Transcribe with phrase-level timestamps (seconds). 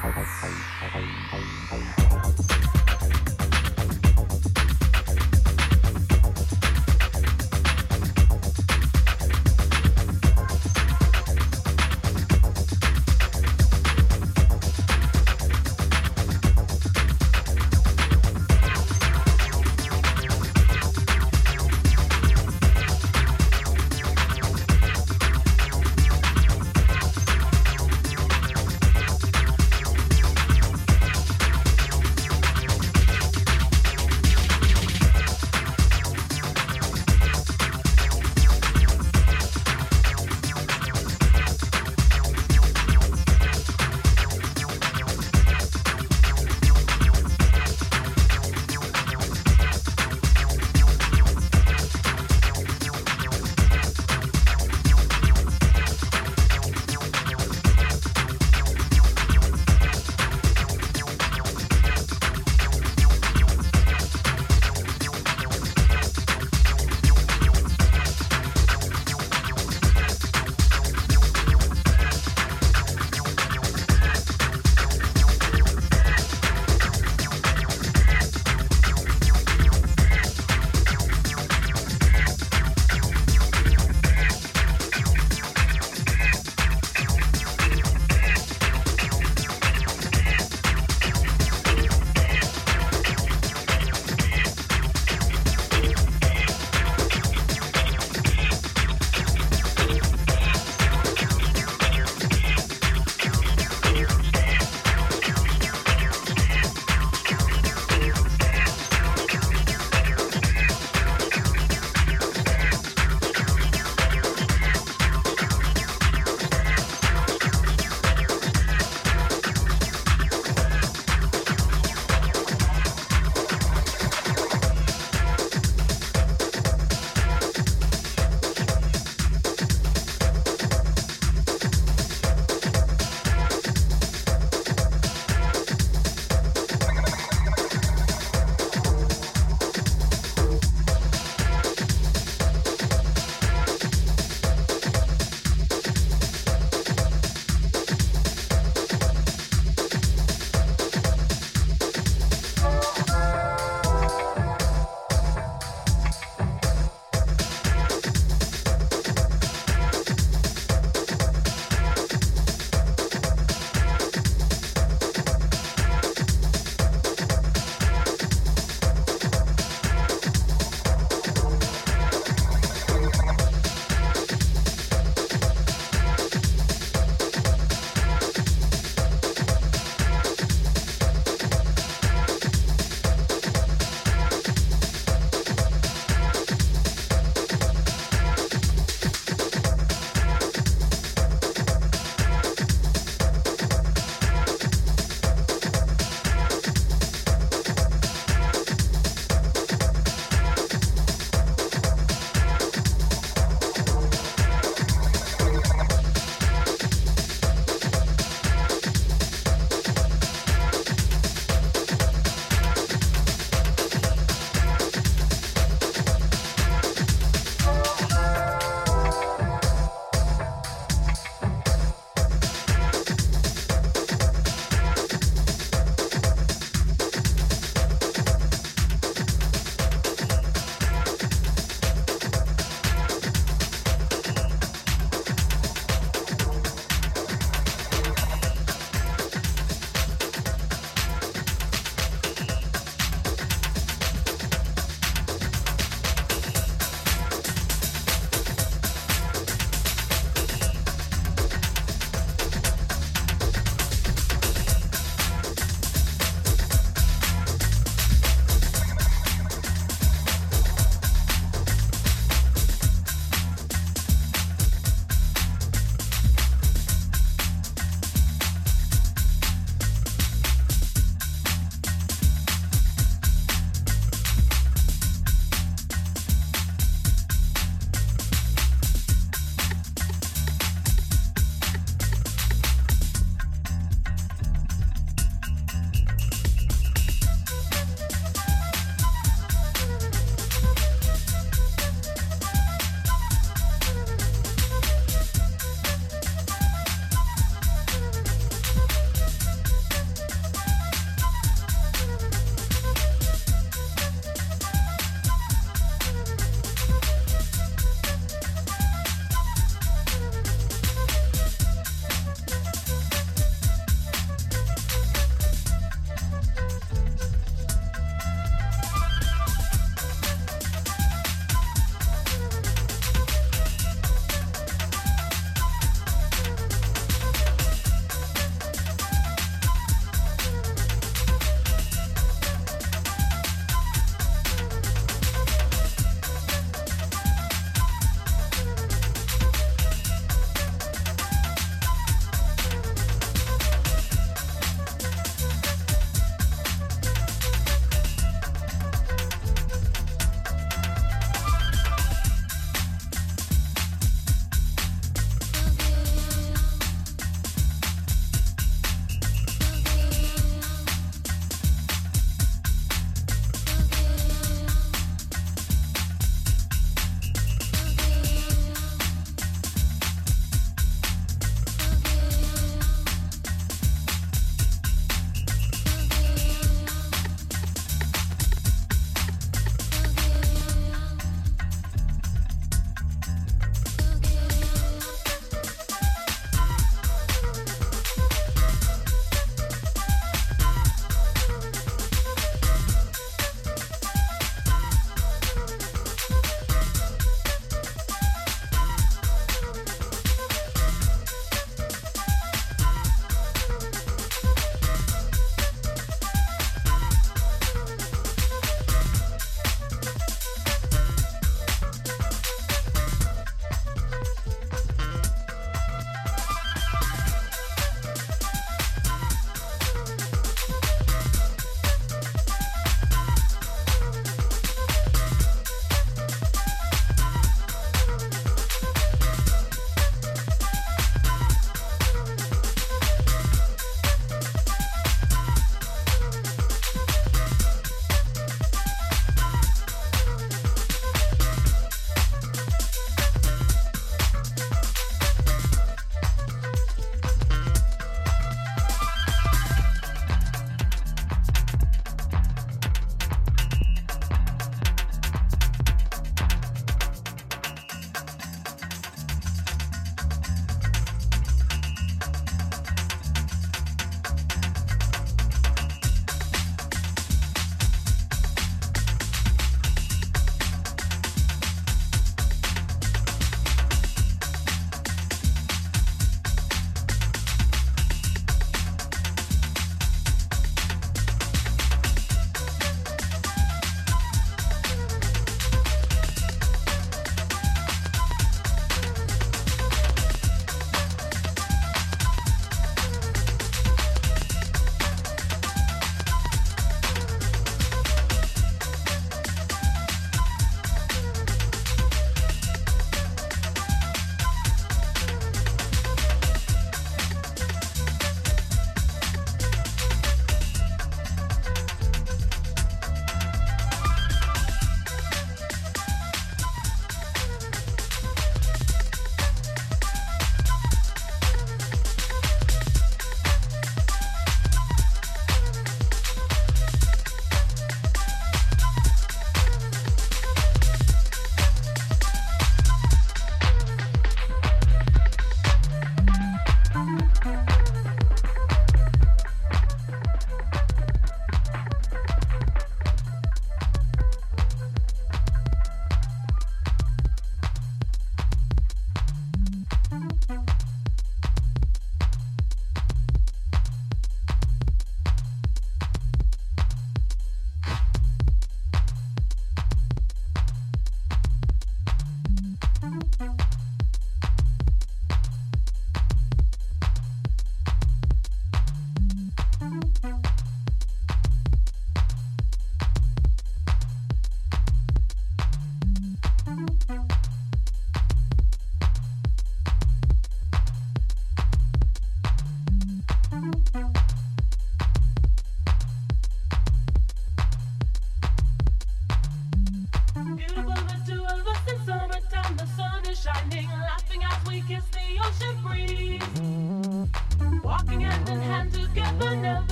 [0.00, 0.48] 拜拜拜
[0.80, 1.00] 拜拜
[1.30, 1.39] 拜。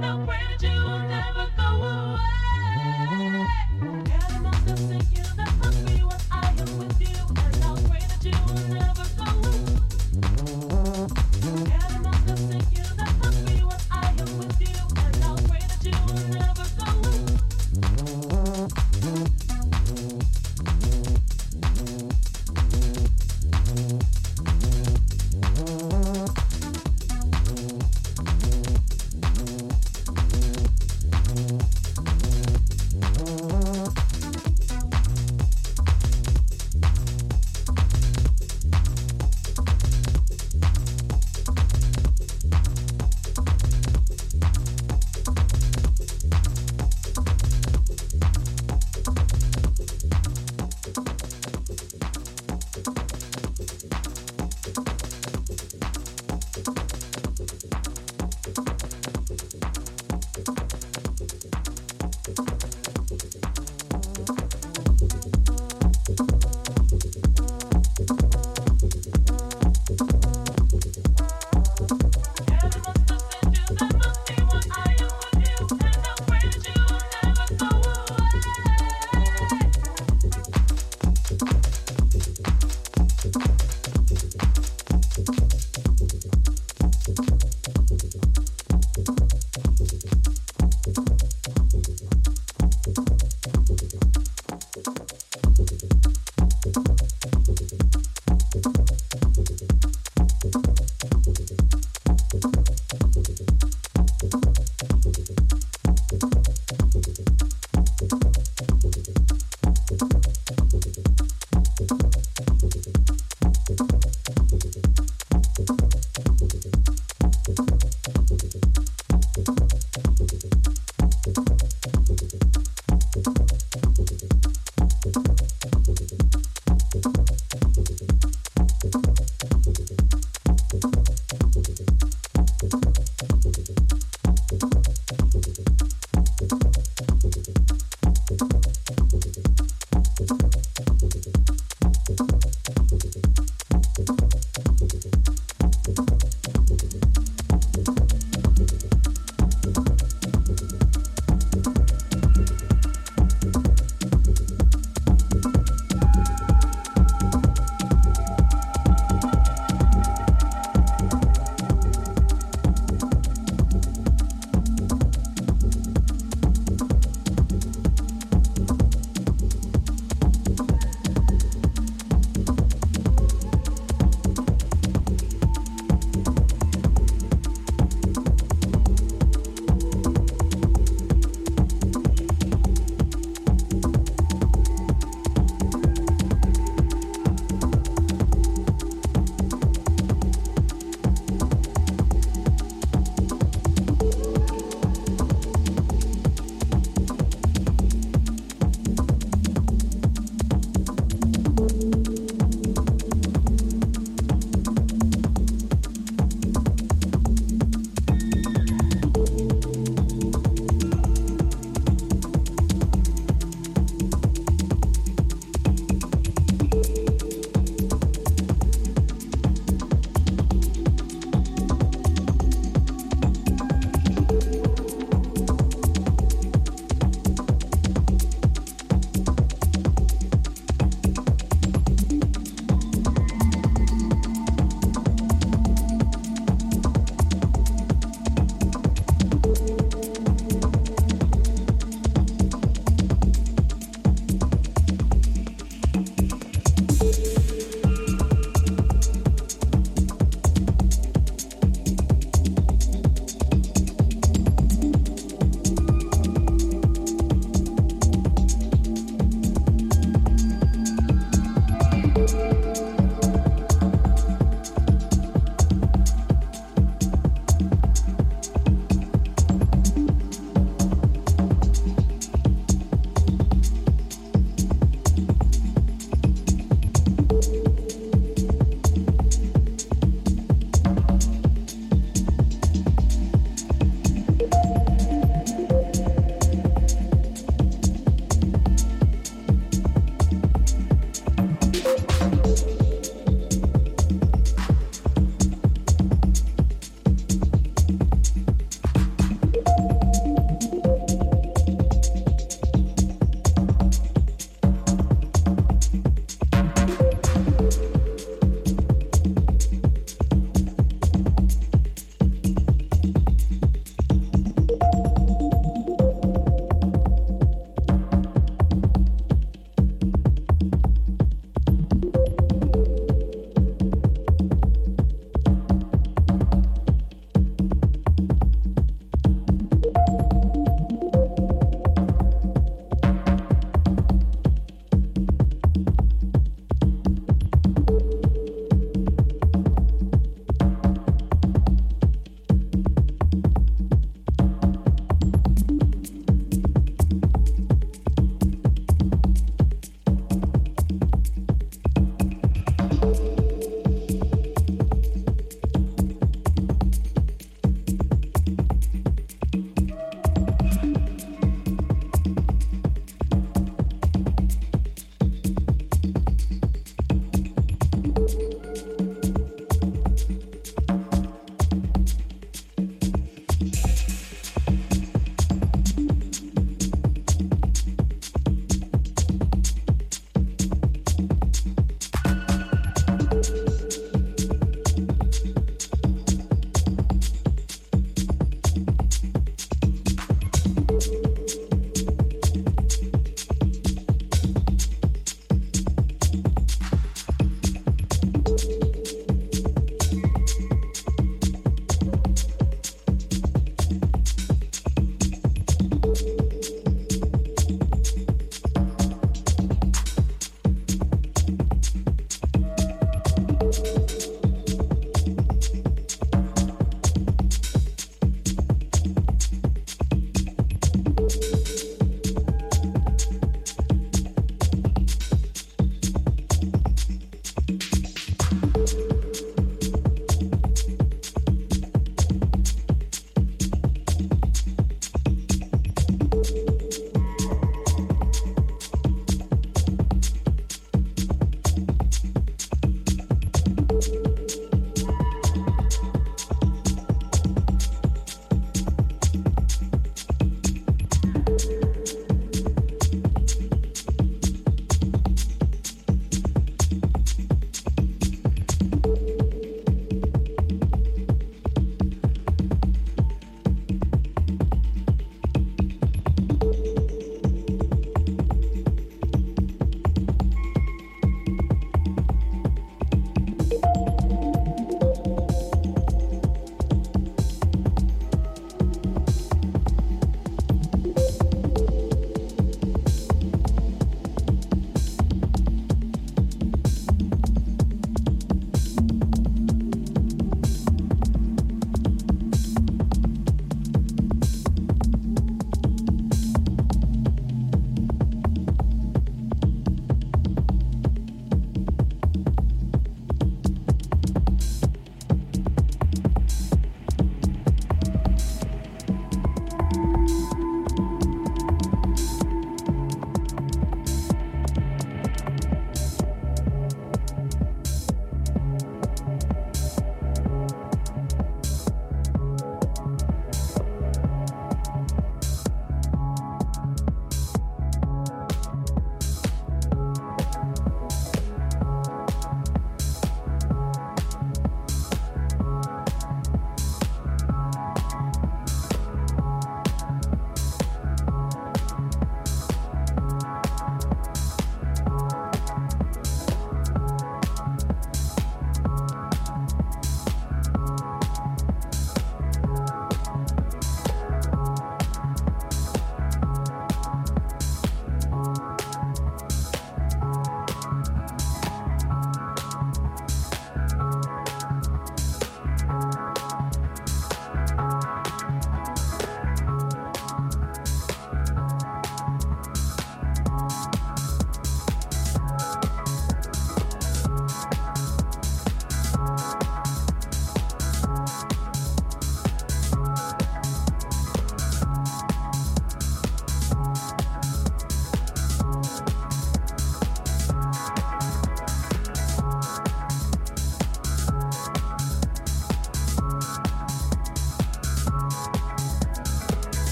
[0.00, 0.26] no
[0.62, 0.79] you